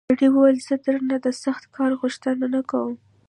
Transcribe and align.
سړي 0.09 0.27
وویل 0.31 0.57
زه 0.67 0.75
درنه 0.85 1.17
د 1.25 1.27
سخت 1.43 1.63
کار 1.75 1.91
غوښتنه 2.01 2.45
نه 2.55 2.61
کوم. 2.69 2.95